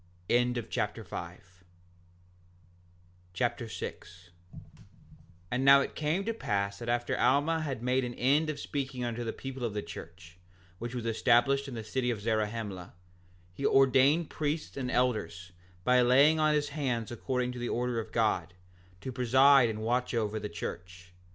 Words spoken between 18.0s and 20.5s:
God, to preside and watch over the